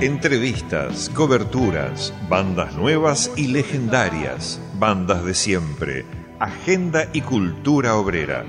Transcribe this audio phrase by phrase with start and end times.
[0.00, 6.06] Entrevistas, coberturas, bandas nuevas y legendarias, bandas de siempre,
[6.38, 8.44] agenda y cultura obrera.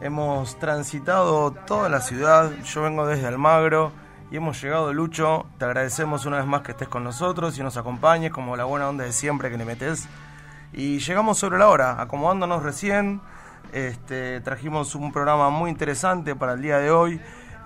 [0.00, 2.50] Hemos transitado toda la ciudad.
[2.64, 3.92] Yo vengo desde Almagro
[4.32, 5.46] y hemos llegado, Lucho.
[5.56, 8.88] Te agradecemos una vez más que estés con nosotros y nos acompañes, como la buena
[8.88, 10.08] onda de siempre que le metes.
[10.72, 13.20] Y llegamos sobre la hora, acomodándonos recién.
[13.72, 17.20] Este, trajimos un programa muy interesante para el día de hoy.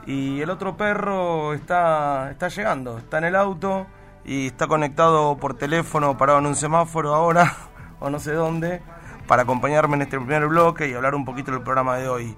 [0.07, 3.87] Y el otro perro está, está llegando, está en el auto
[4.25, 7.53] y está conectado por teléfono, parado en un semáforo ahora,
[8.01, 8.83] o no sé dónde,
[9.27, 12.37] para acompañarme en este primer bloque y hablar un poquito del programa de hoy.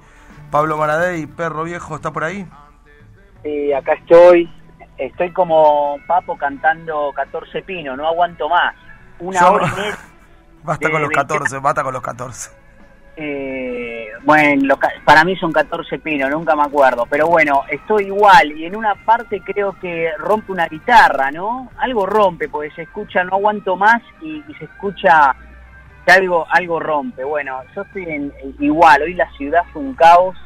[0.50, 2.46] Pablo Maradei, perro viejo, ¿está por ahí?
[3.42, 4.50] Sí, acá estoy.
[4.96, 8.74] Estoy como Papo cantando 14 Pino, no aguanto más.
[9.18, 9.98] Una Yo- hora y media.
[10.62, 12.50] Basta con los 20 14, basta con los 14.
[13.18, 17.06] Eh, bueno, para mí son 14 Pino, nunca me acuerdo.
[17.08, 18.52] Pero bueno, estoy igual.
[18.52, 21.70] Y en una parte creo que rompe una guitarra, ¿no?
[21.78, 25.34] Algo rompe, porque se escucha no aguanto más y, y se escucha
[26.04, 27.24] que algo, algo rompe.
[27.24, 29.02] Bueno, yo estoy en, igual.
[29.02, 30.36] Hoy la ciudad fue un caos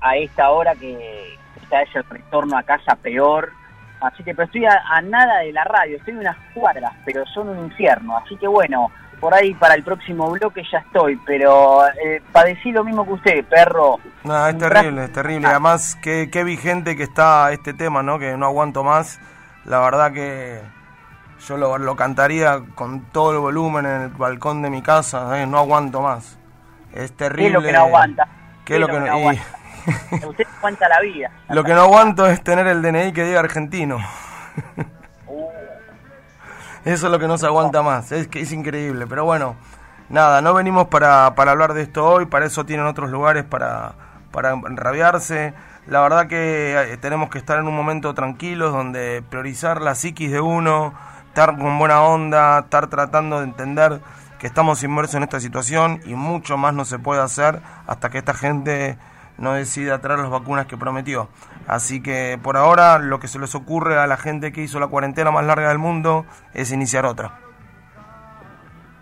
[0.00, 1.38] a esta hora que
[1.70, 3.52] ya es el retorno a casa peor.
[4.00, 7.24] Así que, pero estoy a, a nada de la radio, estoy en unas cuadras, pero
[7.26, 8.16] son un infierno.
[8.16, 8.90] Así que bueno,
[9.22, 13.44] por ahí para el próximo bloque ya estoy, pero eh, padecí lo mismo que usted,
[13.44, 14.00] perro.
[14.24, 15.46] No, es terrible, es terrible.
[15.46, 18.18] Además, qué, qué vigente que está este tema, ¿no?
[18.18, 19.20] Que no aguanto más.
[19.64, 20.60] La verdad que
[21.46, 25.40] yo lo, lo cantaría con todo el volumen en el balcón de mi casa.
[25.40, 25.46] ¿eh?
[25.46, 26.36] No aguanto más.
[26.92, 27.46] Es ¿Qué terrible.
[27.46, 28.28] es lo que no aguanta?
[28.64, 29.42] ¿Qué es lo que no- aguanta?
[30.28, 31.30] Usted aguanta la vida.
[31.48, 33.98] Lo que no aguanto es tener el DNI que diga argentino.
[36.84, 38.10] Eso es lo que no se aguanta más.
[38.12, 39.06] Es que es increíble.
[39.06, 39.56] Pero bueno,
[40.08, 42.26] nada, no venimos para, para hablar de esto hoy.
[42.26, 43.94] Para eso tienen otros lugares para,
[44.32, 45.54] para rabiarse.
[45.86, 50.30] La verdad que eh, tenemos que estar en un momento tranquilos donde priorizar la psiquis
[50.30, 50.94] de uno,
[51.28, 54.00] estar con buena onda, estar tratando de entender
[54.38, 58.18] que estamos inmersos en esta situación y mucho más no se puede hacer hasta que
[58.18, 58.98] esta gente
[59.38, 61.28] no decida traer las vacunas que prometió.
[61.66, 64.86] Así que por ahora lo que se les ocurre a la gente que hizo la
[64.88, 67.38] cuarentena más larga del mundo es iniciar otra.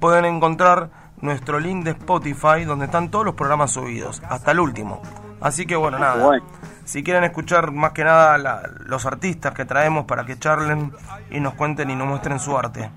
[0.00, 0.90] pueden encontrar
[1.22, 5.00] nuestro link de Spotify donde están todos los programas subidos, hasta el último.
[5.40, 6.24] Así que bueno, nada.
[6.24, 6.44] Bueno.
[6.84, 10.92] Si quieren escuchar más que nada la- los artistas que traemos para que charlen
[11.30, 12.90] y nos cuenten y nos muestren su arte.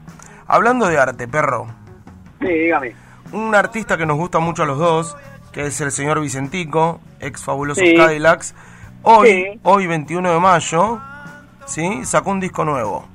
[0.48, 1.68] Hablando de arte, perro,
[2.40, 2.96] Sí, dígame.
[3.32, 5.16] un artista que nos gusta mucho a los dos,
[5.52, 7.96] que es el señor Vicentico, ex fabulosos Sí.
[7.96, 8.56] Cadillacs,
[9.04, 9.60] hoy, Sí.
[9.64, 11.00] hoy 21 de mayo,
[11.66, 12.04] ¿sí?
[12.06, 13.06] sacó un disco nuevo.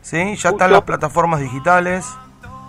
[0.00, 0.16] ¿sí?
[0.16, 0.68] Ya está en Justo.
[0.68, 2.06] las plataformas digitales.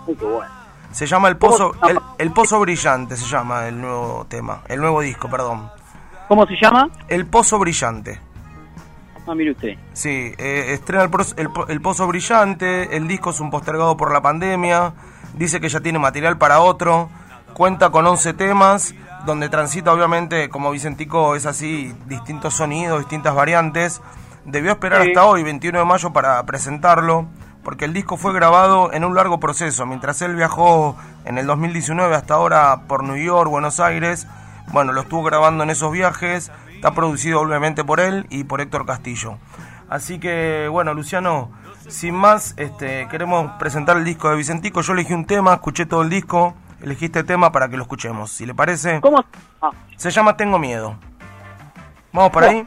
[0.06, 0.59] Bueno.
[0.92, 1.72] Se llama El ¿Cómo Pozo,
[2.18, 5.70] el, Pozo Brillante, se llama el nuevo tema, el nuevo disco, perdón.
[6.28, 6.88] ¿Cómo se llama?
[7.08, 8.20] El Pozo Brillante.
[9.26, 9.76] Ah, mire usted.
[9.92, 14.92] Sí, eh, estrena el, Pozo Brillante, el disco es un postergado por la pandemia,
[15.34, 17.08] dice que ya tiene material para otro,
[17.54, 18.94] cuenta con 11 temas,
[19.26, 24.00] donde transita obviamente, como Vicentico es así, distintos sonidos, distintas variantes.
[24.44, 25.08] Debió esperar Sí.
[25.08, 27.26] hasta hoy, 21 de mayo, para presentarlo,
[27.62, 32.14] porque el disco fue grabado en un largo proceso, mientras él viajó en el 2019
[32.14, 34.26] hasta ahora por New York, Buenos Aires,
[34.72, 38.86] bueno, lo estuvo grabando en esos viajes, está producido obviamente por él y por Héctor
[38.86, 39.38] Castillo.
[39.88, 41.50] Así que, bueno, Luciano,
[41.88, 44.80] sin más, este, queremos presentar el disco de Vicentico.
[44.82, 48.30] Yo elegí un tema, escuché todo el disco, elegí este tema para que lo escuchemos.
[48.30, 49.24] Si le parece, ¿Cómo?
[49.60, 50.96] Ah, se llama Tengo Miedo.
[52.12, 52.66] ¿Vamos por ahí?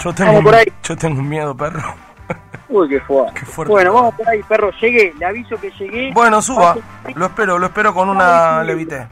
[0.00, 0.72] Yo tengo, Vamos por ahí.
[0.82, 2.05] yo tengo un miedo, perro.
[2.68, 3.40] Uy, qué fuerte.
[3.40, 3.72] Qué fuerte.
[3.72, 4.70] Bueno, vamos por ahí, perro.
[4.80, 5.14] Llegué.
[5.18, 6.12] Le aviso que llegué.
[6.12, 6.76] Bueno, suba.
[7.14, 9.06] Lo espero, lo espero con una levité.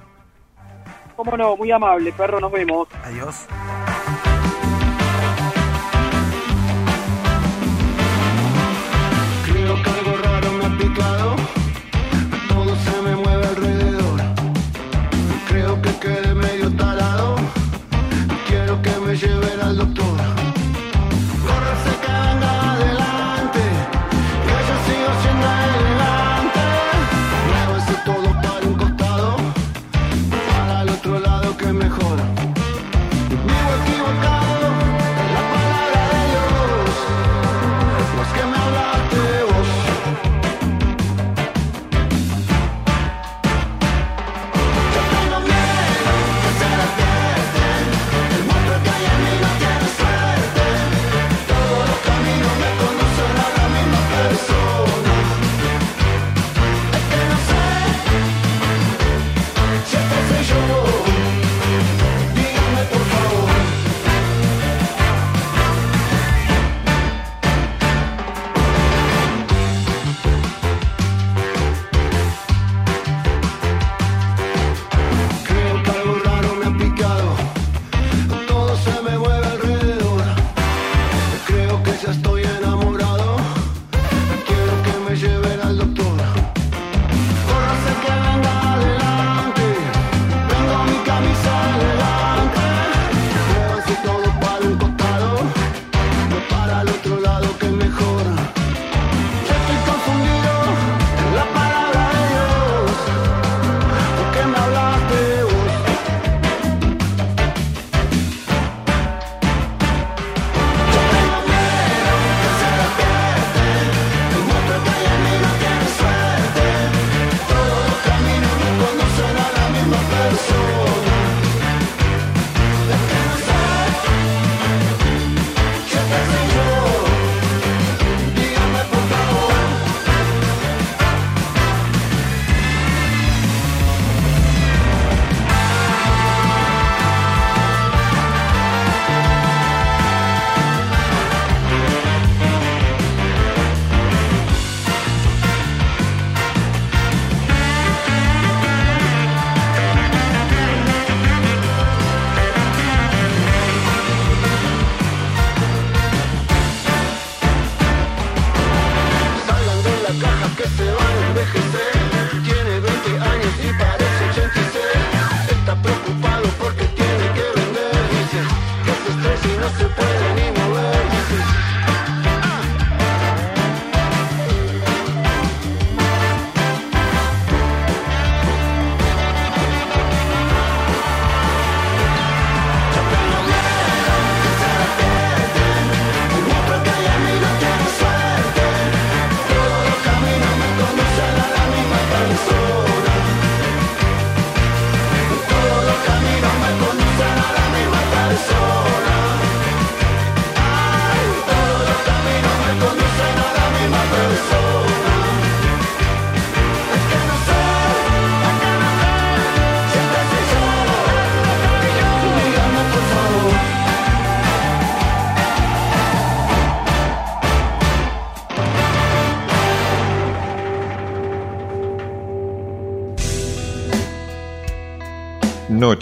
[1.16, 2.40] Cómo no, muy amable, perro.
[2.40, 2.88] Nos vemos.
[3.04, 3.46] Adiós.
[9.44, 11.36] Creo que algo raro me ha picado,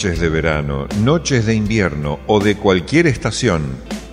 [0.02, 3.62] Noches de verano, noches de invierno o de cualquier estación,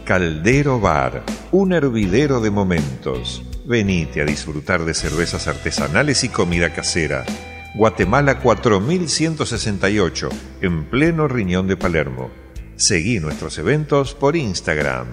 [0.06, 3.42] Caldero Bar, un hervidero de momentos.
[3.66, 7.26] Venite a disfrutar de cervezas artesanales y comida casera.
[7.74, 10.30] Guatemala 4168,
[10.62, 12.30] en pleno riñón de Palermo.
[12.76, 15.08] Seguí nuestros eventos por Instagram,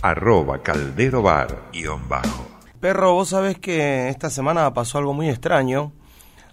[0.00, 1.70] arroba calderobar
[2.08, 2.48] bajo.
[2.80, 5.92] Perro, vos sabés que esta semana pasó algo muy extraño.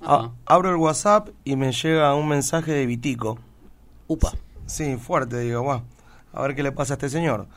[0.02, 3.40] A- abro el WhatsApp y me llega un mensaje de Vitico.
[4.10, 4.34] Upa.
[4.66, 5.82] Sí, fuerte, digo, "Buah,
[6.34, 7.48] a ver qué le pasa a este señor.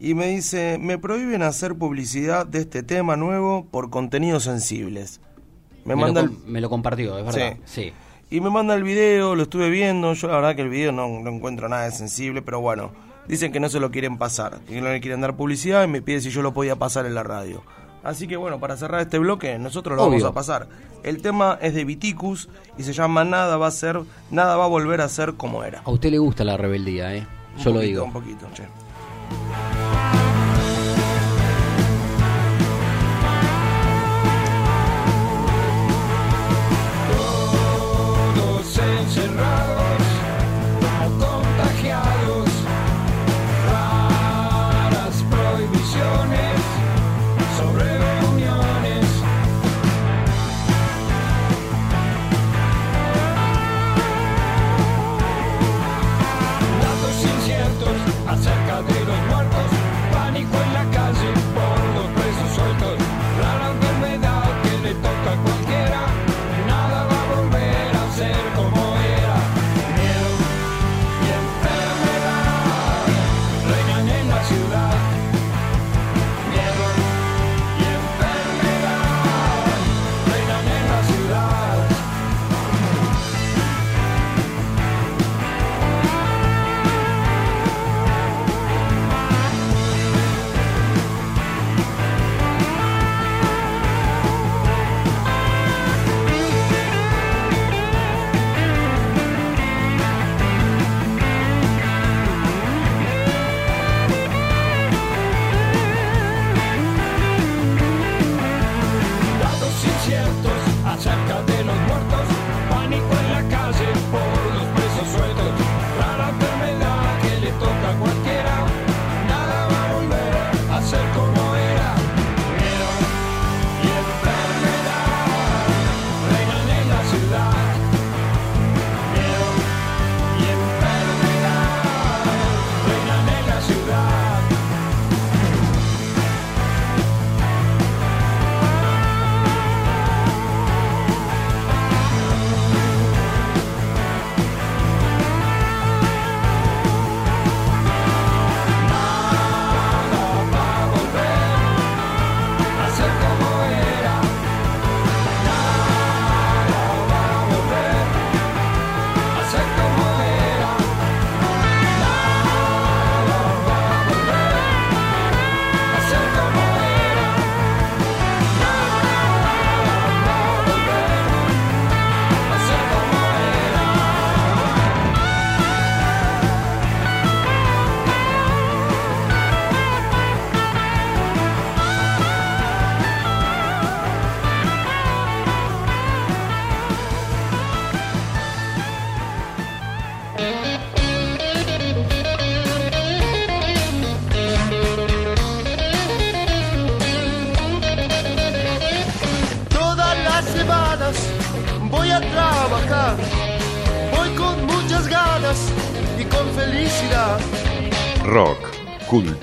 [0.00, 5.20] Y me dice, me prohíben hacer publicidad de este tema nuevo por contenidos sensibles.
[5.84, 7.56] Me, Me, manda lo, el, me lo compartió, es verdad.
[7.64, 7.82] Sí.
[7.82, 7.92] Sí.
[8.30, 11.08] y me manda el video, lo estuve viendo, yo la verdad que el video no,
[11.20, 12.90] no encuentro nada de sensible, pero bueno,
[13.26, 16.02] dicen que no se lo quieren pasar, que no le quieren dar publicidad y me
[16.02, 17.62] pide si yo lo podía pasar en la radio.
[18.08, 20.12] Así que bueno, para cerrar este bloque, nosotros lo Obvio.
[20.12, 20.66] vamos a pasar.
[21.02, 22.48] El tema es de Viticus
[22.78, 24.00] y se llama Nada va a ser,
[24.30, 25.82] nada va a volver a ser como era.
[25.84, 27.26] A usted le gusta la rebeldía, ¿eh?
[27.58, 28.04] Un Yo lo digo.
[28.04, 28.62] Un poquito, che.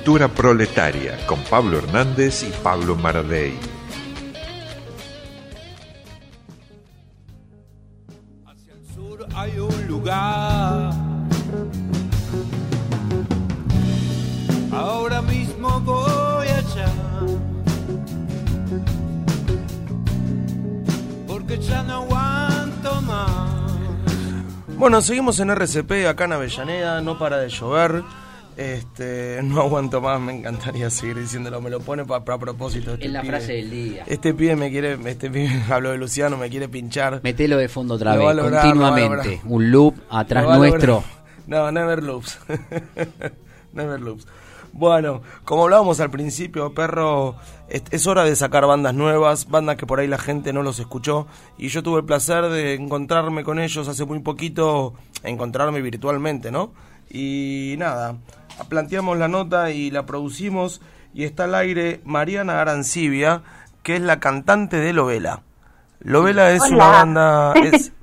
[0.06, 3.58] Cultura proletaria, con Pablo Hernández y Pablo Maradei.
[8.94, 10.92] sur hay un lugar.
[14.72, 16.94] Ahora mismo voy allá.
[21.26, 23.72] Porque ya no aguanto más.
[24.78, 28.04] Bueno, seguimos en RCP, acá en Avellaneda, no para de llover.
[28.58, 32.94] Este, no aguanto más, me encantaría seguir diciéndolo, me lo pone para propósito.
[32.94, 33.32] Este Es la pibe.
[33.32, 34.04] frase del día.
[34.08, 37.22] Este pibe me quiere, este pibe, hablo de Luciano, me quiere pinchar.
[37.24, 39.42] Metelo de fondo otra Lo vez, lograr, continuamente.
[39.46, 41.04] Un loop atrás Lo nuestro.
[41.48, 42.40] No, Never Loops.
[43.74, 44.26] Never Loops.
[44.74, 47.36] Bueno, como hablábamos al principio, perro,
[47.70, 50.80] es, es hora de sacar bandas nuevas, bandas que por ahí la gente no los
[50.80, 51.28] escuchó.
[51.60, 56.74] Y yo tuve el placer de encontrarme con ellos hace muy poquito, encontrarme virtualmente, ¿no?
[57.12, 58.18] Y nada,
[58.70, 60.82] planteamos la nota y la producimos.
[61.14, 63.42] Y está al aire Mariana Arancibia,
[63.84, 65.44] que es la cantante de Lovela.
[66.00, 67.54] Lovela es una banda.
[67.64, 67.94] Es,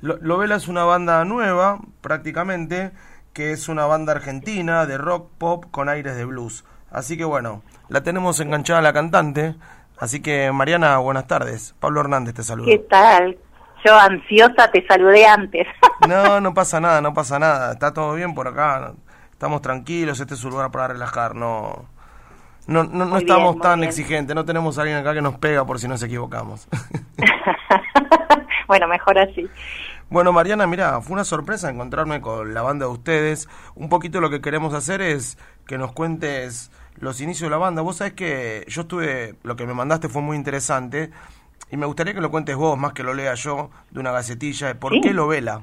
[0.00, 2.92] Lovela es una banda nueva, prácticamente,
[3.32, 6.64] que es una banda argentina de rock pop con aires de blues.
[6.90, 9.54] Así que bueno, la tenemos enganchada a la cantante.
[9.98, 11.74] Así que Mariana, buenas tardes.
[11.80, 12.66] Pablo Hernández te saluda.
[12.66, 13.36] ¿Qué tal?
[13.84, 15.66] Yo ansiosa te saludé antes.
[16.06, 17.72] No, no pasa nada, no pasa nada.
[17.72, 18.92] Está todo bien por acá.
[19.36, 21.34] Estamos tranquilos, este es un lugar para relajar.
[21.34, 21.84] No,
[22.66, 23.90] no, no, no estamos bien, tan bien.
[23.90, 24.34] exigentes.
[24.34, 26.66] No tenemos a alguien acá que nos pega por si nos equivocamos.
[28.66, 29.46] bueno, mejor así.
[30.08, 33.46] Bueno, Mariana, mira, fue una sorpresa encontrarme con la banda de ustedes.
[33.74, 37.82] Un poquito lo que queremos hacer es que nos cuentes los inicios de la banda.
[37.82, 41.10] Vos sabés que yo estuve, lo que me mandaste fue muy interesante
[41.70, 44.68] y me gustaría que lo cuentes vos, más que lo lea yo, de una gacetilla,
[44.68, 45.00] de por Sí.
[45.02, 45.60] qué lo vela.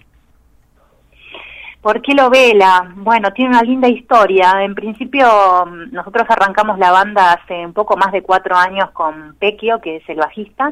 [1.83, 2.93] ¿Por qué lo vela?
[2.95, 4.63] Bueno, tiene una linda historia.
[4.63, 5.27] En principio,
[5.65, 9.97] mm, nosotros arrancamos la banda hace un poco más de cuatro años con Pequio, que
[9.97, 10.71] es el bajista,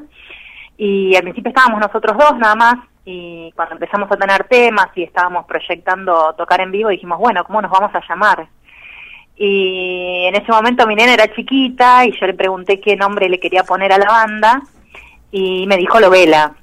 [0.77, 5.03] y al principio estábamos nosotros dos nada más, y cuando empezamos a tener temas y
[5.03, 8.47] estábamos proyectando tocar en vivo, dijimos, bueno, ¿cómo nos vamos a llamar?
[9.35, 13.39] Y en ese momento mi nena era chiquita y yo le pregunté qué nombre le
[13.39, 14.61] quería poner a la banda
[15.29, 16.53] y me dijo Lovela.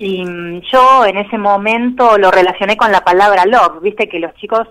[0.00, 4.34] Y mm, yo en ese momento lo relacioné con la palabra love, viste que los
[4.36, 4.66] chicos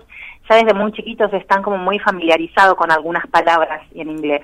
[0.48, 4.42] ya desde muy chiquitos están como muy familiarizados con algunas palabras en inglés.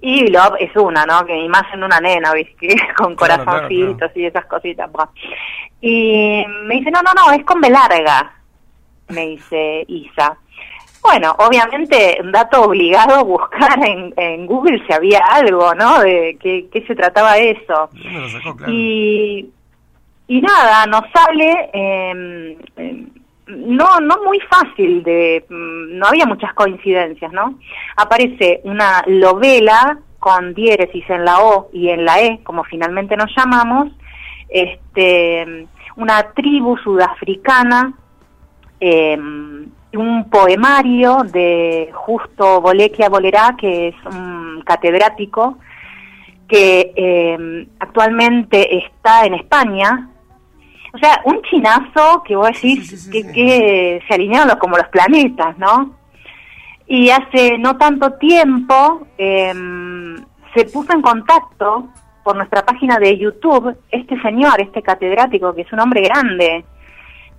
[0.00, 1.26] Y love es una, ¿no?
[1.26, 4.90] Que más en una nena, viste, con Claro, corazoncitos claro, y esas cositas.
[5.82, 8.32] Y me dice, no, no, no, es con B larga,
[9.08, 10.34] me dice Isa.
[11.02, 16.00] Bueno, obviamente, un dato obligado buscar en, en Google si había algo, ¿no?
[16.00, 17.90] De qué, qué se trataba eso.
[17.92, 18.56] ¿Dónde lo sacó?
[18.56, 18.72] Claro.
[18.72, 19.50] Y,
[20.30, 23.08] y nada, nos sale, eh,
[23.48, 27.58] no, no muy fácil, de, mm, no había muchas coincidencias, ¿no?
[27.96, 33.34] Aparece una lovela con diéresis en la O y en la E, como finalmente nos
[33.36, 33.88] llamamos,
[34.48, 35.66] este,
[35.96, 37.92] una tribu sudafricana,
[38.78, 45.58] eh, un poemario de Justo Bolequia Bolerá, que es un catedrático
[46.46, 50.06] que actualmente está en España.
[50.92, 54.56] O sea, un chinazo que vos decís Sí, sí, sí, que, que se alinearon los-
[54.58, 55.94] como los planetas, ¿no?
[56.86, 59.52] Y hace no tanto tiempo eh,
[60.54, 61.88] se puso en contacto
[62.24, 66.64] por nuestra página de YouTube este señor, este catedrático, que es un hombre grande.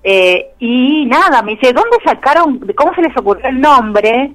[0.04, 4.32] Eh, y nada, me dice, ¿dónde sacaron, cómo se les ocurrió el nombre?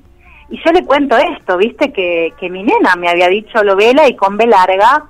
[0.51, 4.07] Y yo le cuento esto, viste, que, que mi nena me había dicho lo vela
[4.07, 5.07] y con B larga.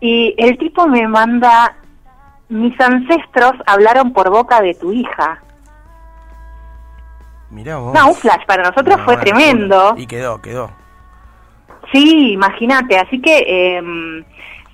[0.00, 1.76] Y el tipo me manda,
[2.52, 5.40] mis ancestros hablaron por boca de tu hija.
[7.50, 7.92] Mirá vos.
[7.94, 9.94] No, un flash, para nosotros No, fue bueno, tremendo.
[9.96, 10.70] Y quedó, quedó.
[11.92, 14.24] Sí, imagínate, así que eh,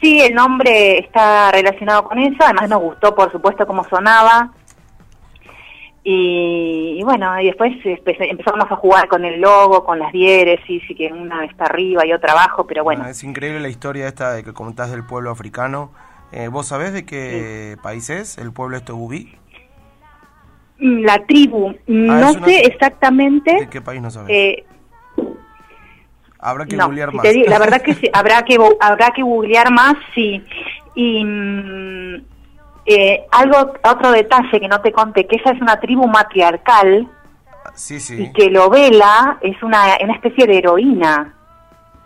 [0.00, 4.50] sí, el nombre está relacionado con eso, además nos gustó por supuesto cómo sonaba.
[6.04, 10.82] Y, y bueno, y después empe- empezamos a jugar con el logo, con las diéresis,
[10.88, 14.06] y que una está arriba y otra abajo, pero bueno, Ah, es increíble la historia
[14.06, 15.90] esta de que comentás del pueblo africano.
[16.32, 19.34] Eh, ¿Vos sabés de qué país es el pueblo este Ubí?
[20.78, 24.30] Mm, la tribu, no Ah, una sé exactamente, ¿De qué país no sabés?
[24.32, 24.64] eh,
[26.40, 27.24] Habrá que no, googlear si más.
[27.32, 30.44] digo, la verdad que sí, habrá que habrá que googlear más, sí.
[30.94, 32.14] Y mm,
[32.86, 37.08] eh, algo otro detalle que no te conté, que esa es una tribu matriarcal
[37.74, 38.22] sí, sí.
[38.22, 41.34] y que Lovela es una, una especie de heroína,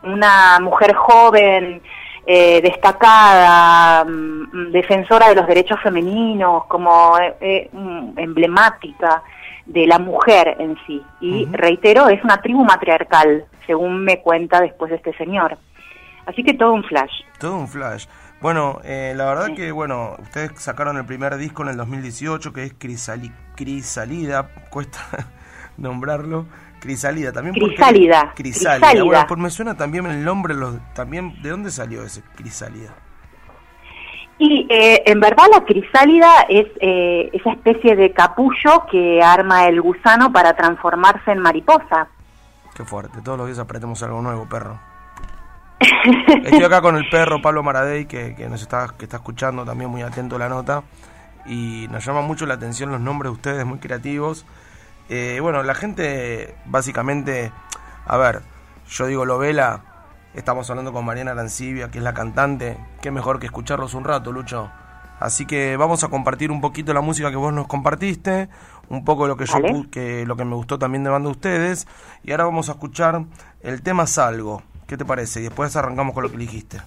[0.02, 1.82] una mujer joven,
[2.26, 9.22] eh, destacada, mm, defensora de los derechos femeninos, como eh, eh, mm, emblemática
[9.66, 11.02] de la mujer en sí.
[11.20, 15.56] Y reitero, es una tribu matriarcal, según me cuenta después este señor.
[16.26, 17.12] Así que todo un flash.
[17.38, 18.06] Todo un flash.
[18.40, 22.64] Bueno, eh, la verdad que, bueno, ustedes sacaron el primer disco en el 2018, que
[22.64, 25.00] es Crisali- Crisalida, cuesta
[25.76, 26.46] nombrarlo.
[26.82, 28.80] Crisalida, también Crisálida, Crisálida.
[28.80, 29.04] Crisálida.
[29.04, 32.92] Bueno, pues me suena también el nombre, los, también, ¿de dónde salió ese Crisálida?
[34.38, 39.80] Y eh, en verdad la crisálida es eh, esa especie de capullo que arma el
[39.80, 42.08] gusano para transformarse en mariposa.
[42.74, 44.80] Qué fuerte, todos los días aprendemos algo nuevo, perro.
[46.44, 49.88] Estoy acá con el perro Pablo Maradei, que, que nos está, que está escuchando también
[49.88, 50.82] muy atento a la nota.
[51.46, 54.44] Y nos llama mucho la atención los nombres de ustedes, muy creativos.
[55.08, 57.52] Eh, bueno, la gente básicamente
[58.06, 58.42] a ver,
[58.88, 59.80] yo digo Lovela,
[60.34, 64.32] estamos hablando con Mariana Arancibia, que es la cantante, qué mejor que escucharlos un rato,
[64.32, 64.70] Lucho.
[65.20, 68.48] Así que vamos a compartir un poquito la música que vos nos compartiste,
[68.88, 69.88] un poco lo que yo Vale.
[69.88, 71.86] que lo que me gustó también de banda de ustedes,
[72.24, 73.22] y ahora vamos a escuchar
[73.60, 74.62] el tema Salgo.
[74.88, 75.40] ¿Qué te parece?
[75.40, 76.80] Y después arrancamos con lo que dijiste.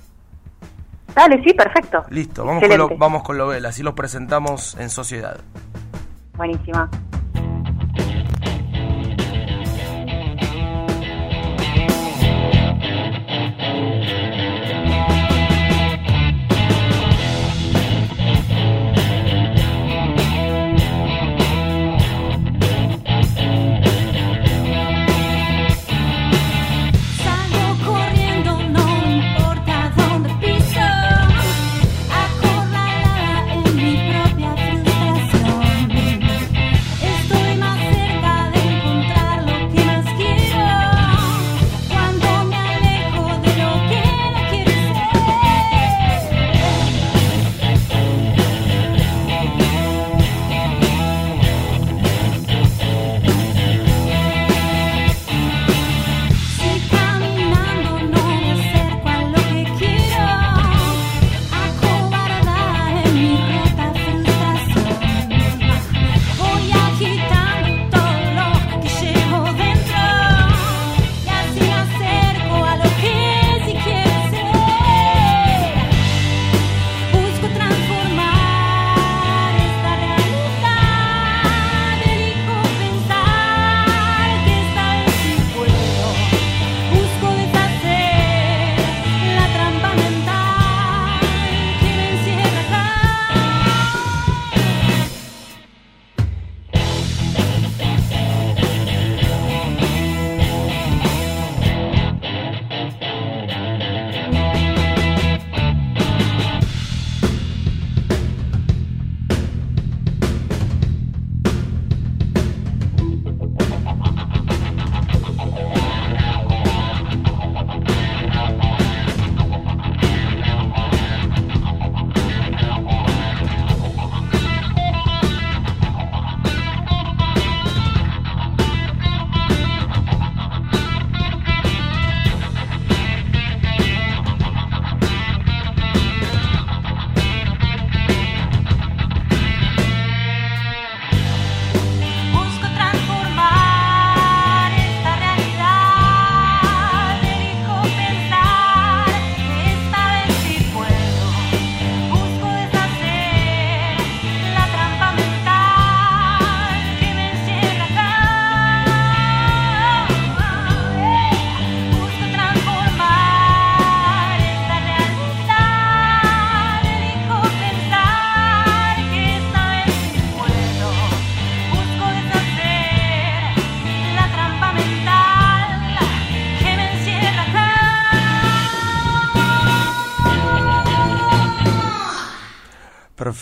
[1.16, 2.04] Dale, sí, perfecto.
[2.10, 5.40] Listo, vamos con, lo, vamos con Lovela, así los presentamos en sociedad.
[6.36, 6.90] Buenísima.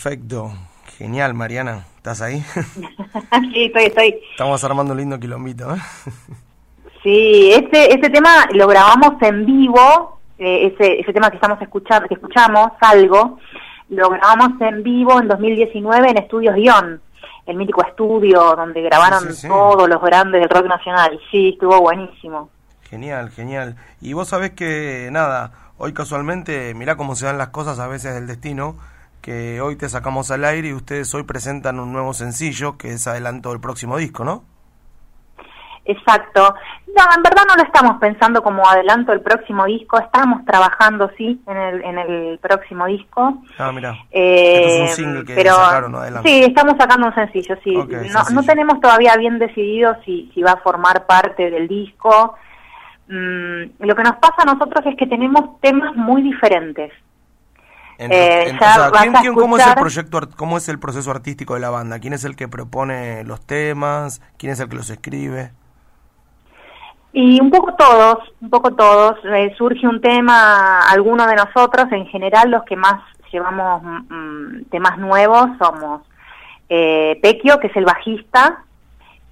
[0.04, 0.52] Perfecto,
[0.98, 2.38] genial Mariana, ¿estás ahí?
[3.54, 4.20] sí, estoy, estoy.
[4.32, 5.78] Estamos armando un lindo quilombito, ¿eh?
[7.02, 12.06] Sí, este, este tema lo grabamos en vivo, eh, ese, ese tema que estamos escuchando,
[12.06, 13.38] que escuchamos, Algo,
[13.88, 17.00] lo grabamos en vivo en 2019 en Estudios Guión,
[17.46, 19.48] el mítico estudio donde grabaron Sí, sí, sí.
[19.48, 21.18] todos los grandes del rock nacional.
[21.30, 22.50] Sí, estuvo buenísimo.
[22.90, 23.76] Genial, genial.
[24.02, 28.12] Y vos sabés que, nada, hoy casualmente, mirá cómo se dan las cosas a veces
[28.12, 28.76] del destino,
[29.24, 33.06] que hoy te sacamos al aire y ustedes hoy presentan un nuevo sencillo que es
[33.06, 34.44] adelanto del próximo disco, ¿no?
[35.86, 36.54] Exacto.
[36.94, 41.40] No, en verdad no lo estamos pensando como adelanto el próximo disco, estamos trabajando, sí,
[41.46, 43.42] en el, en el próximo disco.
[43.56, 43.96] Ah, mirá.
[44.10, 45.98] Eh, Esto es un single que pero sacaron, ¿no?
[45.98, 46.28] Adelante.
[46.28, 47.74] sí, estamos sacando un sencillo, sí.
[47.74, 48.24] No, sencillo.
[48.30, 52.34] no tenemos todavía bien decidido si, si va a formar parte del disco.
[53.08, 56.92] Mm, lo que nos pasa a nosotros es que tenemos temas muy diferentes.
[57.98, 60.68] En- Eh, en- ya o sea, vas ¿quién- a ¿cómo es el proyecto, cómo es
[60.68, 61.98] el proceso artístico de la banda?
[62.00, 64.20] ¿Quién es el que propone los temas?
[64.36, 65.52] ¿Quién es el que los escribe?
[67.12, 69.16] Y un poco todos, un poco todos.
[69.24, 73.00] Eh, surge un tema, alguno de nosotros, en general los que más
[73.32, 76.02] llevamos mm, temas nuevos somos
[76.68, 78.64] eh, Pequio, que es el bajista,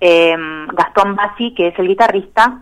[0.01, 0.37] eh,
[0.75, 2.59] Gastón Bassi, que es el guitarrista,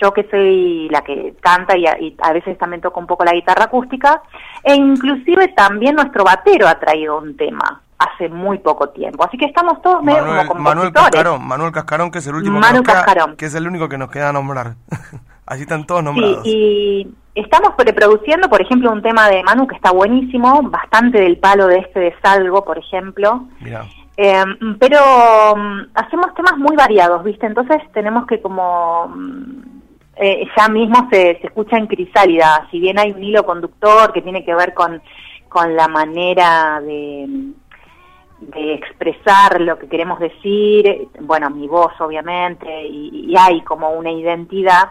[0.00, 3.24] yo que soy la que canta y a, y a veces también toco un poco
[3.24, 4.22] la guitarra acústica,
[4.62, 7.80] e inclusive también nuestro batero ha traído un tema.
[7.96, 9.24] hace muy poco tiempo.
[9.24, 10.92] Así que estamos todos medio Manuel, como Manuel.
[10.92, 13.88] Cascarón, Manuel Cascarón, que es el último Manu que, nos queda- que es el único
[13.88, 14.74] que nos queda nombrar.
[15.46, 16.42] Así están todos Sí, nombrados.
[16.46, 21.66] y estamos preproduciendo, por ejemplo, un tema de Manu que está buenísimo, bastante del palo
[21.66, 23.44] de este de Salgo, por ejemplo.
[23.60, 23.84] Mirá.
[24.16, 24.44] Eh,
[24.78, 24.98] pero
[25.56, 27.46] mm, hacemos temas muy variados, ¿viste?
[27.46, 29.08] Entonces tenemos que como...
[29.08, 29.73] mm,
[30.16, 34.22] eh, ya mismo se, se escucha en Crisálida, si bien hay un hilo conductor que
[34.22, 35.02] tiene que ver con,
[35.48, 37.26] con la manera de,
[38.40, 44.10] de expresar lo que queremos decir, bueno, mi voz obviamente, y, y hay como una
[44.10, 44.90] identidad,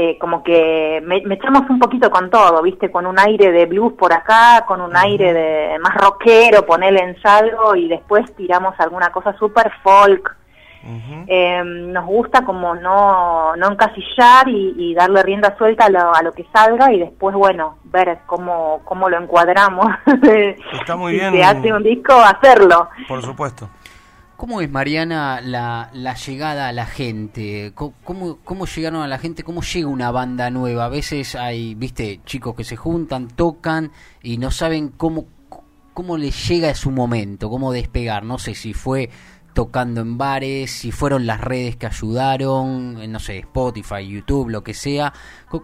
[0.00, 2.88] eh, como que me, me echamos un poquito con todo, ¿viste?
[2.88, 7.20] Con un aire de blues por acá, con un aire de más rockero, ponerle en
[7.20, 10.37] salgo y después tiramos alguna cosa super folk.
[11.26, 16.22] Eh, nos gusta como no, no encasillar y, y darle rienda suelta a lo, a
[16.22, 19.86] lo que salga y después, bueno, ver cómo, cómo lo encuadramos.
[20.80, 21.32] Está muy si bien.
[21.32, 22.88] se hace un disco, hacerlo.
[23.06, 23.68] Por supuesto.
[24.36, 27.72] ¿Cómo es, Mariana, la, la llegada a la gente?
[27.74, 29.42] ¿Cómo, ¿Cómo llegaron a la gente?
[29.42, 30.84] ¿Cómo llega una banda nueva?
[30.84, 33.90] A veces hay, viste, chicos que se juntan, tocan
[34.22, 35.24] y no saben cómo,
[35.92, 38.22] cómo les llega su momento, cómo despegar.
[38.22, 39.10] No sé si fue
[39.58, 44.62] tocando en bares, si fueron las redes que ayudaron, eh, no sé, Spotify, YouTube, lo
[44.62, 45.12] que sea.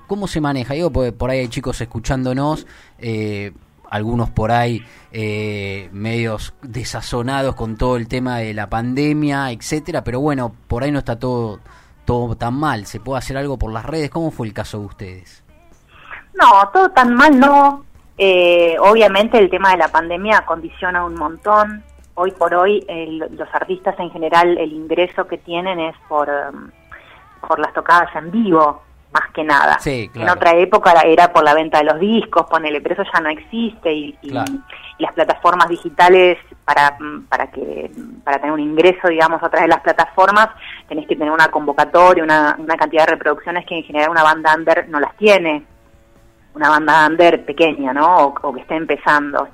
[0.08, 0.74] ¿Cómo se maneja?
[0.74, 2.66] Digo, porque por ahí hay chicos escuchándonos,
[2.98, 3.52] eh,
[3.88, 10.18] algunos por ahí eh, medios desazonados con todo el tema de la pandemia, etcétera, pero
[10.18, 11.60] bueno, por ahí no está todo
[12.04, 14.86] todo tan mal, se puede hacer algo por las redes, ¿cómo fue el caso de
[14.86, 15.44] ustedes?
[16.34, 17.84] No, todo tan mal no.
[18.18, 21.84] Eh, obviamente el tema de la pandemia condiciona un montón.
[22.16, 26.70] Hoy por hoy el- los artistas en general el ingreso que tienen es por, em,
[27.46, 29.78] por las tocadas en vivo, más que nada.
[29.80, 33.20] Sí, En otra época era- por la venta de los discos, ponele, pero eso ya
[33.20, 34.52] no existe y, y- Claro.
[34.98, 37.90] y las plataformas digitales para, mm, para que
[38.24, 40.48] para tener un ingreso, digamos, a través de las plataformas,
[40.88, 44.54] tenés que tener una convocatoria, una, una cantidad de reproducciones que en general una banda
[44.56, 45.64] under no las tiene
[46.54, 48.16] una banda under pequeña, ¿no?
[48.18, 49.48] O, o que esté empezando.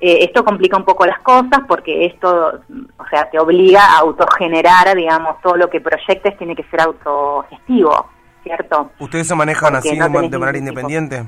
[0.00, 2.60] Eh, esto complica un poco las cosas porque esto,
[2.96, 8.08] o sea, te obliga a autogenerar, digamos, todo lo que proyectes tiene que ser autogestivo,
[8.42, 8.92] ¿cierto?
[8.98, 11.24] ¿Ustedes se manejan Porque así no de, manera ningún independiente?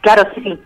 [0.00, 0.62] Claro, sí, sí.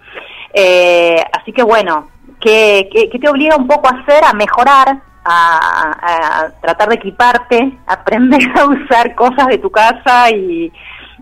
[0.55, 2.09] Eh, así que bueno,
[2.41, 4.25] ¿qué, qué, qué te obliga un poco a hacer?
[4.25, 10.73] A mejorar, a, a tratar de equiparte, aprender a usar cosas de tu casa y,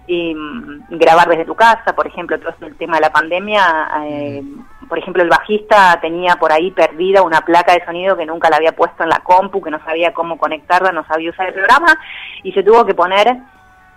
[0.06, 3.88] y, mm, grabar desde tu casa, por ejemplo, todo el tema de la pandemia.
[4.04, 4.42] eh,
[4.88, 8.56] por ejemplo, el bajista tenía por ahí perdida una placa de sonido que nunca la
[8.56, 11.96] había puesto en la compu, que no sabía cómo conectarla, no sabía usar el programa
[12.42, 13.36] y se tuvo que poner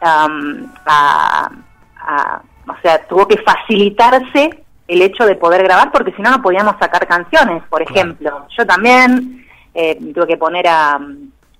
[0.02, 1.50] am, a,
[2.00, 6.41] a- o sea, tuvo que facilitarse el hecho de poder grabar porque si no no
[6.41, 8.45] podíamos sacar canciones, por ejemplo.
[8.58, 11.00] Yo también eh, tuve que poner a,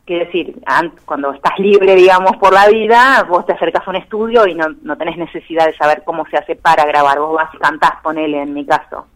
[0.06, 3.98] quiero decir, an- cuando estás libre, digamos, por la vida, vos te acercas a un
[3.98, 7.20] estudio y no, no tenés necesidad de saber cómo se hace para grabar.
[7.20, 9.08] Vos vas y cantás, ponele en mi caso.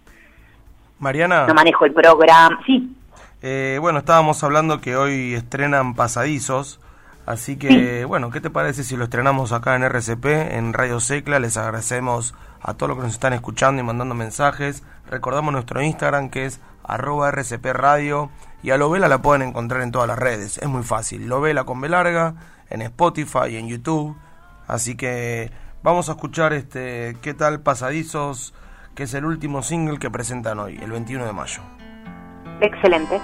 [1.02, 2.60] Mariana, No manejo el programa.
[2.66, 2.96] Sí,
[3.42, 6.80] eh, bueno, estábamos hablando que hoy estrenan Pasadizos,
[7.26, 11.40] así que, bueno, ¿qué te parece si lo estrenamos acá en RCP, en Radio Secla?
[11.40, 14.84] Les agradecemos a todos los que nos están escuchando y mandando mensajes.
[15.10, 18.30] Recordamos nuestro Instagram que es arroba RCP Radio
[18.62, 21.28] y a Lovela la pueden encontrar en todas las redes, es muy fácil.
[21.28, 22.36] Lovela con B larga,
[22.70, 24.16] en Spotify y en YouTube.
[24.68, 28.54] Así que vamos a escuchar este ¿Qué tal Pasadizos?
[28.96, 31.62] Que es el último single que presentan hoy, el 21 de mayo.
[32.62, 33.20] excelente.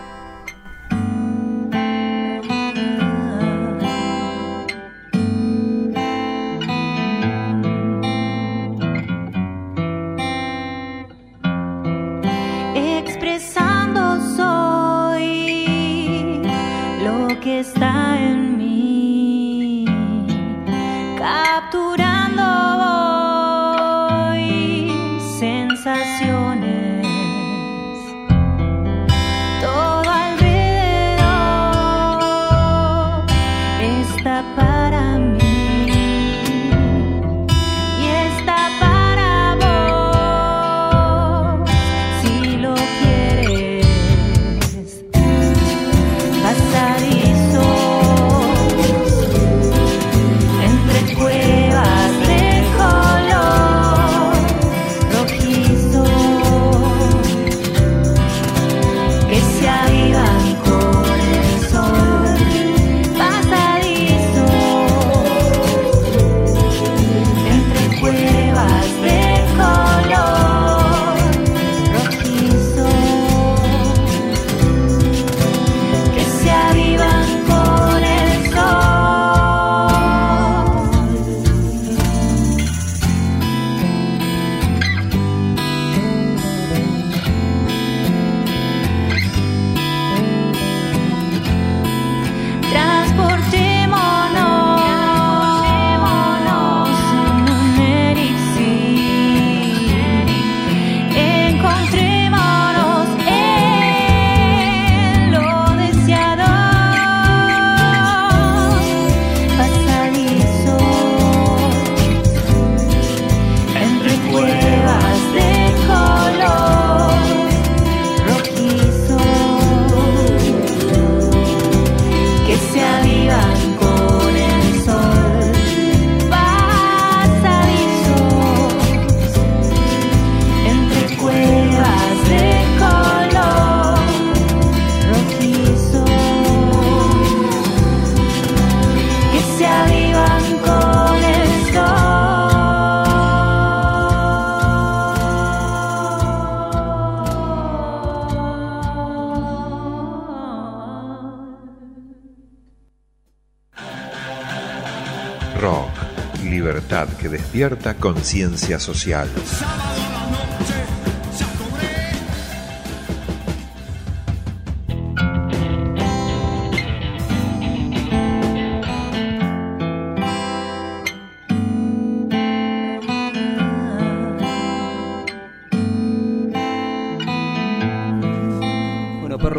[157.58, 159.28] Despierta conciencia social.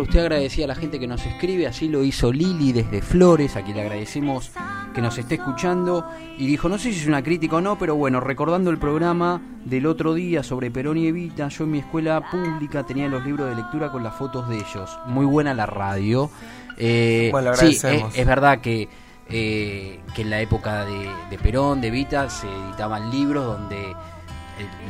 [0.00, 3.62] Usted agradecía a la gente que nos escribe, así lo hizo Lili desde Flores, a
[3.62, 4.50] quien le agradecemos
[4.98, 6.04] que nos esté escuchando,
[6.38, 9.40] y dijo, no sé si es una crítica o no, pero bueno, recordando el programa
[9.64, 13.48] del otro día sobre Perón y Evita, yo en mi escuela pública tenía los libros
[13.48, 14.98] de lectura con las fotos de ellos.
[15.06, 16.32] Muy buena la radio.
[16.76, 17.78] Eh, Bueno, sí,
[18.12, 18.88] es verdad que,
[19.28, 23.94] eh, que en la época de, de Perón, de Evita, se editaban libros donde eh,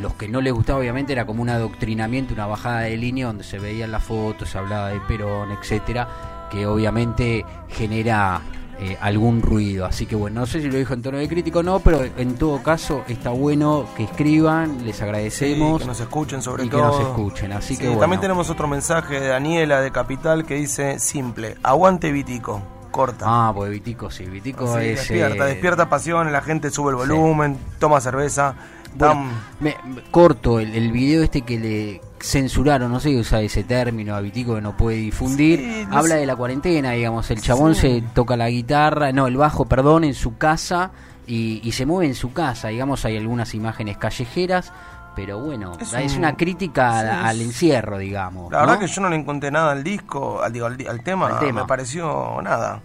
[0.01, 3.45] los que no les gustaba obviamente era como un adoctrinamiento, una bajada de línea donde
[3.45, 8.41] se veían las fotos, se hablaba de Perón, etcétera, que obviamente genera
[8.81, 9.87] eh, algún ruido.
[9.87, 12.03] Así que bueno, no sé si lo dijo en tono de crítico o no, pero
[12.17, 16.69] en todo caso está bueno que escriban, les Sí, agradecemos que nos escuchen sobre y
[16.69, 16.87] que todo.
[16.89, 17.53] nos escuchen.
[17.53, 18.01] Así Sí, que bueno.
[18.01, 23.25] También tenemos otro mensaje de Daniela de Capital que dice simple, aguante Vitico, corta.
[23.29, 24.97] Ah, pues Vitico, sí, Vitico Sí, es...
[25.01, 28.55] despierta, eh, despierta pasión, la gente sube el volumen, toma cerveza.
[28.95, 29.27] Bueno,
[29.61, 33.63] me- me- corto el, el video este que le censuraron, no sé si usa ese
[33.65, 35.59] término a Vitico que no puede difundir.
[35.61, 36.21] Sí, no Habla sé.
[36.21, 37.31] de la cuarentena, digamos.
[37.31, 37.81] El chabón Sí.
[37.81, 40.91] se toca la guitarra, no, el bajo, perdón, en su casa
[41.27, 42.69] y, y se mueve en su casa.
[42.69, 44.73] Digamos, hay algunas imágenes callejeras,
[45.15, 48.51] pero bueno, Es es, un- una crítica al, sí, es- al encierro, digamos.
[48.53, 48.81] La verdad ¿no?
[48.81, 51.63] que yo no le encontré nada al disco, al, digo, al, tema, Al tema.
[51.63, 52.81] me pareció nada,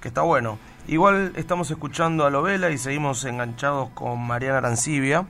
[0.00, 0.58] que está bueno.
[0.86, 5.26] Igual estamos escuchando a Lovela y seguimos enganchados con Mariana Arancibia.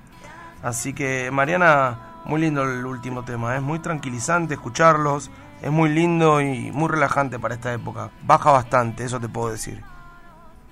[0.62, 5.30] Así que Mariana, muy lindo el último tema, es muy tranquilizante escucharlos,
[5.62, 8.10] es muy lindo y muy relajante para esta época.
[8.22, 9.82] Baja bastante, eso te puedo decir.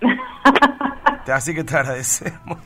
[1.32, 2.58] Así que te agradecemos.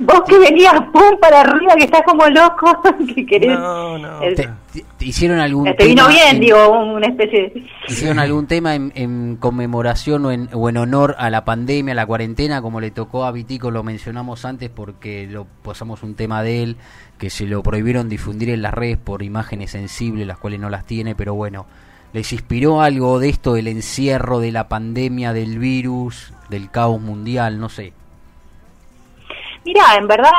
[0.00, 2.80] Vos que venías pum para arriba, que estás como loco,
[3.14, 3.58] que querés.
[3.58, 4.22] No, no.
[4.22, 7.64] el- ¿Te, te- te hicieron algún te vino tema bien, en- digo, una especie de.
[7.88, 11.94] ¿Hicieron algún tema en, en conmemoración o en, o en honor a la pandemia, a
[11.96, 16.42] la cuarentena, como le tocó a Vitico, lo mencionamos antes porque lo pasamos un tema
[16.42, 16.76] de él,
[17.18, 20.84] que se lo prohibieron difundir en las redes por imágenes sensibles, las cuales no las
[20.86, 21.66] tiene, pero bueno,
[22.12, 27.58] ¿les inspiró algo de esto, del encierro, de la pandemia, del virus, del caos mundial,
[27.58, 27.92] no sé?
[29.64, 30.30] Mira, en verdad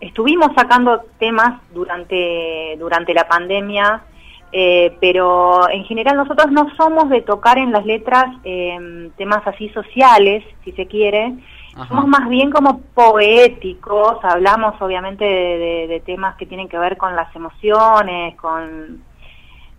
[0.00, 4.02] estuvimos sacando temas durante, durante la pandemia,
[4.52, 9.68] eh, pero en general nosotros no somos de tocar en las letras eh, temas así
[9.70, 11.34] sociales, si se quiere.
[11.76, 11.88] Ajá.
[11.88, 16.96] Somos más bien como poéticos, hablamos obviamente de, de- de temas que tienen que ver
[16.96, 19.02] con las emociones, con...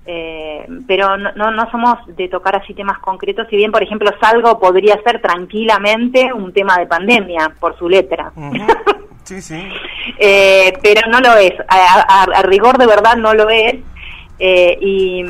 [0.05, 4.11] eh, pero no, no, no somos de tocar así temas concretos, si bien por ejemplo
[4.21, 8.31] Salgo podría ser tranquilamente un tema de pandemia por su letra.
[9.23, 9.61] Sí, sí.
[10.19, 13.75] Eh, pero no lo es, a, a- a rigor de verdad no lo es.
[14.37, 15.21] Eh, y,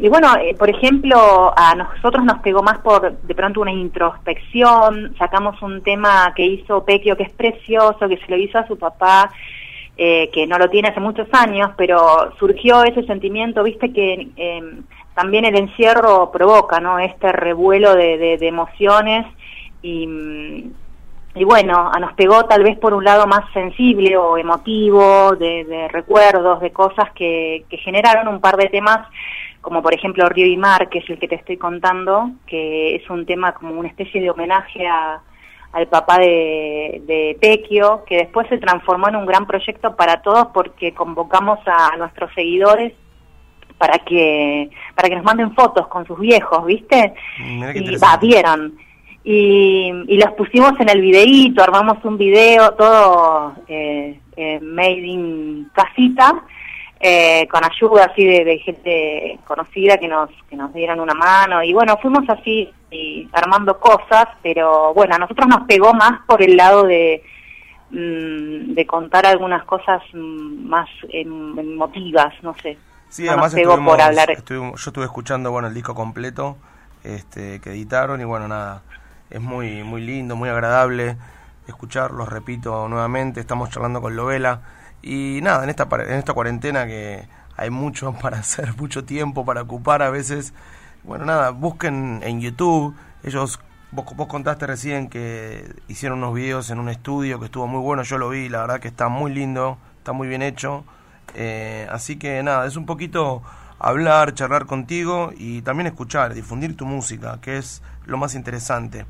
[0.00, 5.14] y bueno, eh, por ejemplo, a nosotros nos pegó más por de pronto una introspección,
[5.18, 8.78] sacamos un tema que hizo Pequio que es precioso, que se lo hizo a su
[8.78, 9.30] papá,
[9.96, 14.62] eh, que no lo tiene hace muchos años, pero surgió ese sentimiento, viste que eh,
[15.14, 16.98] también el encierro provoca, ¿no?
[16.98, 19.26] Este revuelo de, de- emociones
[19.82, 20.06] y...
[20.06, 20.72] mm,
[21.34, 25.88] y bueno, nos pegó tal vez por un lado más sensible o emotivo, de, de
[25.88, 29.08] recuerdos, de cosas que, que generaron un par de temas,
[29.62, 33.08] como por ejemplo Río y Mar, que es el que te estoy contando, que es
[33.08, 35.22] un tema como una especie de homenaje a,
[35.72, 40.48] al papá de, de Pequio, que después se transformó en un gran proyecto para todos
[40.52, 42.92] porque convocamos a nuestros seguidores
[43.78, 47.14] para que para que nos manden fotos con sus viejos, ¿viste?
[47.74, 48.76] Y va, vieron.
[49.24, 55.68] Y, y los pusimos en el videíto, armamos un video, todo eh, eh, made in
[55.72, 56.44] casita,
[57.04, 61.60] eh, con ayuda así de, de gente conocida que nos, que nos dieran una mano.
[61.62, 66.40] Y bueno, fuimos así y armando cosas, pero bueno, a nosotros nos pegó más por
[66.42, 67.22] el lado de,
[67.90, 72.78] mm, de contar algunas cosas mm, más em, emotivas, no sé.
[73.08, 74.30] Sí, No además nos pegó estuvimos, por hablar.
[74.30, 76.56] estuvimos- yo estuve escuchando bueno el disco completo
[77.04, 78.82] este, que editaron y bueno nada,
[79.28, 81.16] es muy muy lindo, muy agradable
[81.66, 84.60] escucharlos, repito nuevamente, estamos charlando con Lovela
[85.02, 87.26] y nada, en esta en esta cuarentena que
[87.56, 90.54] hay mucho para hacer, mucho tiempo para ocupar a veces,
[91.04, 93.60] bueno nada, busquen en YouTube, ellos
[93.92, 98.02] vos, vos contaste recién que hicieron unos videos en un estudio que estuvo muy bueno,
[98.02, 100.84] yo lo vi, la verdad que está muy lindo, está muy bien hecho.
[101.34, 103.42] Eh, así que nada, es un poquito
[103.78, 109.06] hablar, charlar contigo y también escuchar, difundir tu música, que es lo más interesante.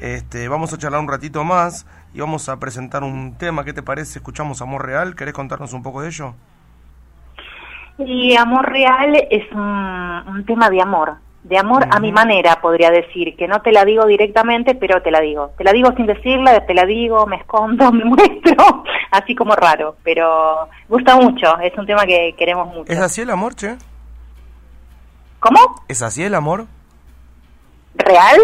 [0.00, 3.64] Este, vamos a charlar un ratito más y vamos a presentar un tema.
[3.64, 4.18] ¿Qué te parece?
[4.18, 5.14] Escuchamos Amor Real.
[5.16, 6.34] ¿Querés contarnos un poco de ello?
[7.98, 12.90] Y Amor Real es un, un tema de amor, de amor a mi manera, podría
[12.90, 15.50] decir, que no te la digo directamente, pero te la digo.
[15.58, 19.96] Te la digo sin decirla, te la digo, me escondo, me muestro, así como raro,
[20.04, 22.92] pero gusta mucho, es un tema que queremos mucho.
[22.92, 23.76] ¿Es así el amor, che?
[25.40, 25.58] ¿Cómo?
[25.88, 26.66] ¿Es así el amor?
[27.94, 28.38] ¿Real?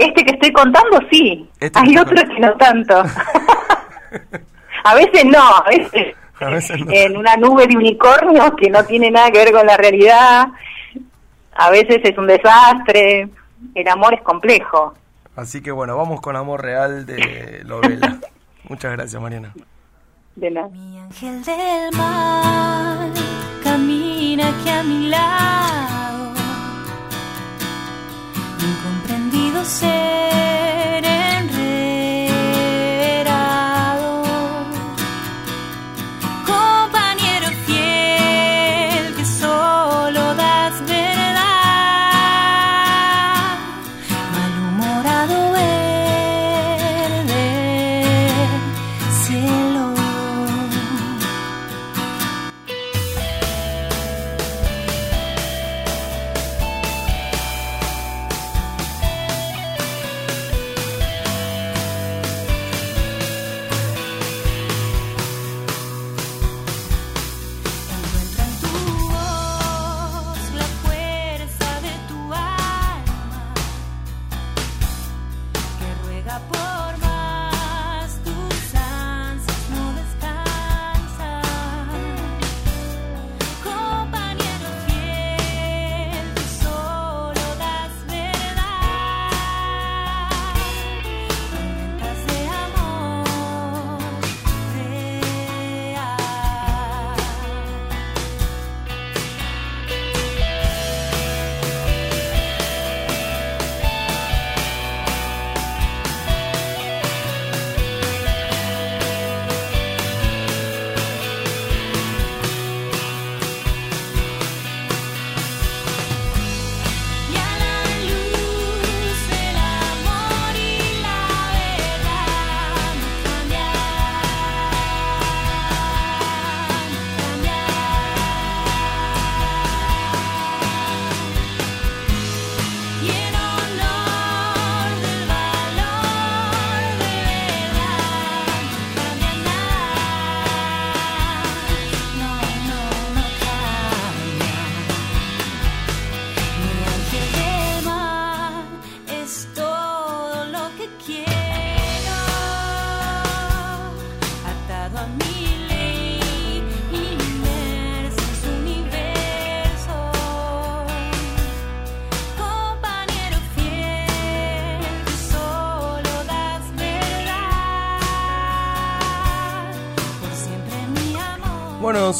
[0.00, 1.48] Este que estoy contando, sí.
[1.60, 3.02] Este Hay estoy que no tanto.
[4.84, 6.90] a veces no, a veces A veces no.
[6.90, 10.48] en una nube de unicornios que no tiene nada que ver con la realidad.
[11.52, 13.28] A veces es un desastre.
[13.74, 14.94] El amor es complejo.
[15.36, 18.18] Así que bueno, vamos con Amor Real de Lovela.
[18.68, 19.52] Muchas gracias, Mariana.
[20.36, 20.68] De nada.
[20.68, 23.12] Mi ángel del mal
[23.62, 26.39] camina aquí a mi lado.
[29.60, 31.19] Incomprendido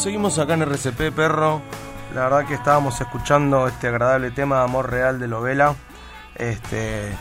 [0.01, 1.61] seguimos acá en RCP Perro.
[2.15, 5.75] La verdad que estábamos escuchando este agradable tema de amor real de Lovela.
[6.33, 7.15] Este,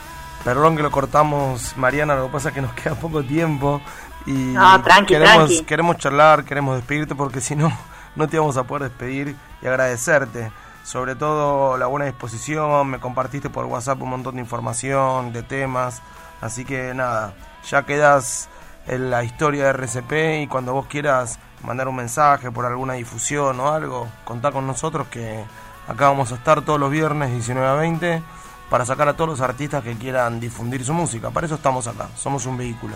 [0.44, 3.82] perdón que lo cortamos, Mariana, lo que pasa es que nos queda poco tiempo
[4.24, 5.64] y No, tranqui, queremos, tranqui.
[5.64, 7.70] queremos charlar, queremos despedirte porque si no,
[8.16, 10.50] no te vamos a poder despedir y agradecerte.
[10.82, 16.00] Sobre todo la buena disposición, me compartiste por WhatsApp un montón de información, de temas.
[16.40, 17.34] Así que nada,
[17.68, 18.48] ya quedas
[18.86, 20.12] en la historia de RCP
[20.44, 25.06] y cuando vos quieras mandar un mensaje por alguna difusión o algo, contá con nosotros
[25.08, 25.44] que
[25.88, 28.22] acá vamos a estar todos los viernes 19 a 20
[28.68, 31.30] para sacar a todos los artistas que quieran difundir su música.
[31.30, 32.94] Para eso estamos acá, somos un vehículo.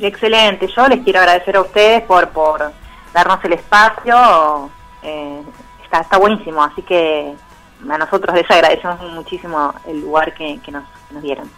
[0.00, 2.72] Excelente, yo les quiero agradecer a ustedes por, por
[3.12, 4.70] darnos el espacio,
[5.02, 5.42] eh,
[5.82, 7.34] está, está buenísimo, así que
[7.88, 11.50] a nosotros les agradecemos muchísimo el lugar que, que nos, que nos dieron.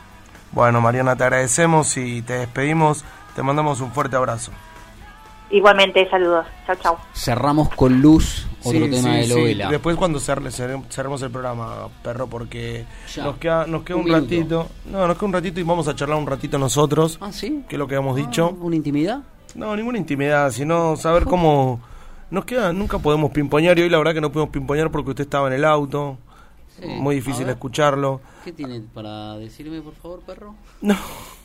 [0.52, 3.04] Bueno, Mariana, te agradecemos y te despedimos.
[3.36, 4.50] Te mandamos un fuerte abrazo.
[5.50, 6.96] Igualmente, saludos, chau chau.
[7.12, 9.34] Cerramos con luz otro Sí, tema sí, de sí.
[9.34, 9.68] Lovela.
[9.70, 12.84] Después cuando cerre- cerre- cerremos el programa, perro, porque
[13.14, 13.24] Ya.
[13.24, 14.68] nos queda, nos queda Un un, ratito.
[14.86, 17.18] No, nos queda un ratito y vamos a charlar un ratito nosotros.
[17.20, 17.64] Ah, ¿sí?
[17.68, 18.50] Que es lo que hemos dicho.
[18.60, 19.22] ¿Una intimidad?
[19.56, 21.80] No, ninguna intimidad, sino saber cómo...
[22.30, 25.24] Nos queda, nunca podemos pimpoñar y hoy la verdad que no pudimos pimpoñar porque usted
[25.24, 26.16] estaba en el auto.
[26.78, 26.86] Sí.
[26.86, 28.20] Muy difícil escucharlo.
[28.44, 30.54] ¿Qué tiene para decirme, por favor, perro?
[30.80, 30.94] No.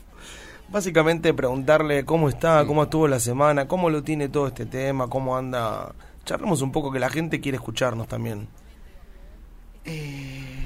[0.69, 2.67] Básicamente preguntarle cómo está, Sí.
[2.67, 5.93] cómo estuvo la semana, cómo lo tiene todo este tema, cómo anda.
[6.25, 8.47] Charlemos un poco que la gente quiere escucharnos también.
[9.85, 10.65] Eh,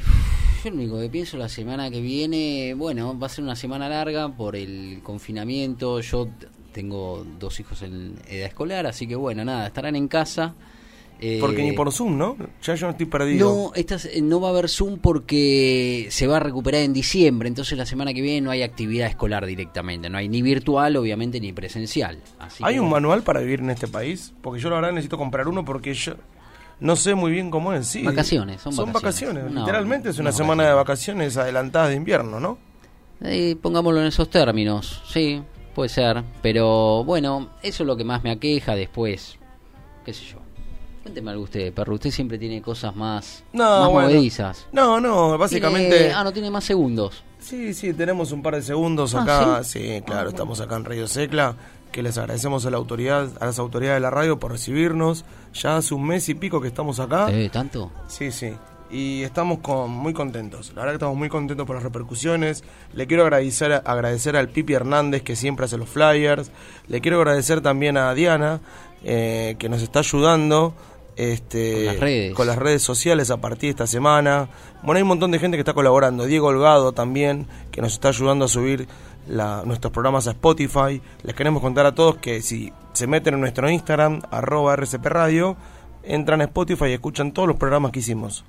[0.64, 3.90] yo lo único que pienso la semana que viene, bueno, va a ser una semana
[3.90, 6.00] larga por el confinamiento.
[6.00, 6.30] Yo
[6.72, 10.54] tengo dos hijos en edad escolar, así que bueno, nada, estarán en casa.
[11.22, 12.38] Eh, Porque ni por Zoom, ¿no?
[12.64, 13.50] Ya yo no estoy perdido.
[13.50, 17.50] No, estas, eh, no va a haber Zoom porque se va a recuperar en diciembre,
[17.50, 21.42] entonces la semana que viene no hay actividad escolar directamente, no hay ni virtual, obviamente,
[21.42, 22.20] ni presencial.
[22.40, 24.34] Así ¿Hay que, un manual para vivir en este país?
[24.42, 26.14] Porque yo la verdad necesito comprar uno porque yo
[26.80, 27.88] no sé muy bien cómo es.
[27.88, 29.52] Sí, Vacaciones, son vacaciones.
[29.52, 32.58] Literalmente es una semana de vacaciones adelantadas de invierno, ¿no?
[33.22, 35.42] Eh, pongámoslo en esos términos, sí,
[35.76, 36.24] puede ser.
[36.42, 39.38] Pero bueno, eso es lo que más me aqueja después.
[40.06, 40.49] ¿Qué sé yo?
[41.04, 41.96] Cuénteme algo usted, perro.
[41.96, 44.10] Usted siempre tiene cosas más, No, más bueno.
[44.10, 44.68] movedizas.
[44.72, 45.98] No, no, básicamente...
[45.98, 47.24] Tiene- ah, no tiene más segundos.
[47.40, 49.64] Sí, sí, tenemos un par de segundos Ah, acá.
[49.64, 49.80] ¿sí?
[49.80, 50.02] ¿sí?
[50.06, 51.56] claro, estamos acá en Radio Secla.
[51.92, 55.26] Que les agradecemos a la autoridad, a las autoridades de la radio por recibirnos.
[55.56, 57.32] Ya hace un mes y pico que estamos acá.
[57.32, 57.92] ¿Eh, ¿Tanto?
[58.08, 58.54] Sí, sí.
[58.92, 60.70] Y estamos con, muy contentos.
[60.70, 62.64] La verdad que estamos muy contentos por las repercusiones.
[62.94, 66.52] Le quiero agradecer, agradecer al Pipi Hernández que siempre hace los flyers.
[66.88, 68.60] Le quiero agradecer también a Diana
[69.04, 70.74] eh, que nos está ayudando.
[71.16, 72.34] Este, Con las redes.
[72.34, 74.48] con las redes sociales a partir de esta semana.
[74.84, 76.24] Bueno, hay un montón de gente que está colaborando.
[76.26, 78.88] Diego Holgado también, que nos está ayudando a subir
[79.28, 81.02] la- nuestros programas a Spotify.
[81.24, 85.58] Les queremos contar a todos que si se meten en nuestro Instagram, arroba RCP Radio,
[86.04, 88.46] entran a Spotify y escuchan todos los programas que hicimos.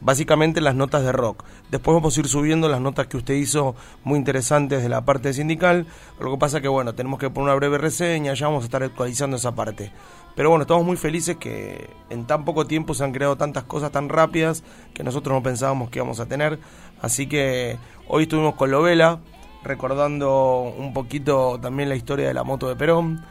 [0.00, 1.44] Básicamente las notas de rock.
[1.70, 5.32] Después vamos a ir subiendo las notas que usted hizo muy interesantes de la parte
[5.32, 5.86] sindical.
[6.18, 8.82] Lo que pasa que bueno, tenemos que poner una breve reseña, ya vamos a estar
[8.82, 9.92] actualizando esa parte.
[10.34, 13.92] Pero bueno, estamos muy felices que en tan poco tiempo se han creado tantas cosas
[13.92, 14.62] tan rápidas
[14.94, 16.58] que nosotros no pensábamos que íbamos a tener.
[17.02, 17.78] Así que
[18.08, 19.20] hoy estuvimos con Lovela,
[19.62, 23.22] recordando un poquito también la historia de la moto de Perón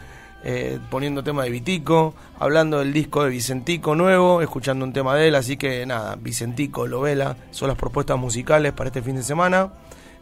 [0.44, 5.28] eh, poniendo tema de Vitico, hablando del disco de Vicentico nuevo, escuchando un tema de
[5.28, 9.72] él, así que nada, Vicentico, Lovela, son las propuestas musicales para este fin de semana.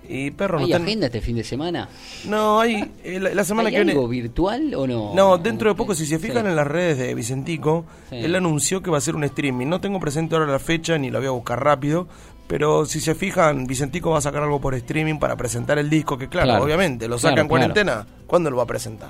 [0.09, 1.89] Y perro, no ¿Hay ten- agenda este fin de semana?
[2.25, 3.91] No, hay eh, la, la semana ¿Hay que viene.
[3.91, 5.13] algo virtual o no?
[5.13, 6.49] No, dentro de poco, si se fijan Sí.
[6.49, 8.15] en las redes de Vicentico, Sí.
[8.15, 9.67] él anunció que va a hacer un streaming.
[9.67, 12.07] No tengo presente ahora la fecha ni lo voy a buscar rápido,
[12.47, 16.17] pero si se fijan, Vicentico va a sacar algo por streaming para presentar el disco,
[16.17, 16.63] que claro, Claro.
[16.63, 17.49] obviamente, lo Claro, saca en claro.
[17.49, 18.07] cuarentena.
[18.27, 19.09] ¿Cuándo lo va a presentar?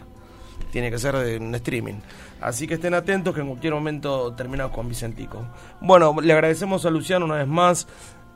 [0.71, 1.95] Tiene que ser de un streaming.
[2.41, 5.45] Así que estén atentos que en cualquier momento terminamos con Vicentico.
[5.81, 7.87] Bueno, le agradecemos a Luciano una vez más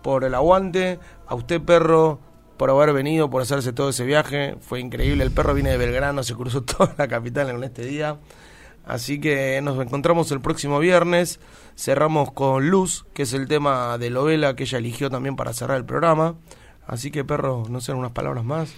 [0.02, 2.20] por el aguante, a usted perro
[2.58, 4.56] por haber venido, por hacerse todo ese viaje.
[4.62, 8.18] Fue increíble, el perro viene de Belgrano, se cruzó toda la capital en este día.
[8.86, 11.40] Así que nos encontramos el próximo viernes.
[11.76, 15.78] Cerramos con Luz, que es el tema de Lovela que ella eligió también para cerrar
[15.78, 16.36] el programa.
[16.86, 18.74] Así que perro, no sé, unas palabras más.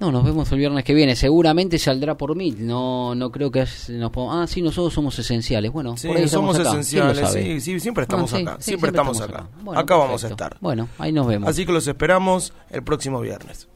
[0.00, 1.14] No, nos vemos el viernes que viene.
[1.14, 2.52] Seguramente saldrá por mí.
[2.58, 5.70] No, no creo que nos pongamos- Ah, sí, nosotros somos esenciales.
[5.70, 6.80] Bueno, Sí, por ahí estamos somos acá.
[6.88, 7.32] ¿Quién lo esenciales.
[7.32, 8.56] Sí, sí, siempre estamos No, sí, acá.
[8.60, 9.46] sí, siempre, estamos, acá.
[9.62, 10.56] Bueno, acá vamos a estar.
[10.60, 11.48] Bueno, ahí nos vemos.
[11.50, 13.68] Así que los esperamos el próximo viernes.